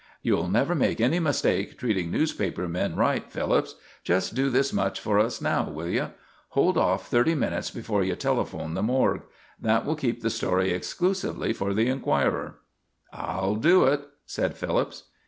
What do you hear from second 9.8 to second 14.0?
will keep the story exclusively for the Enquirer." "I'll do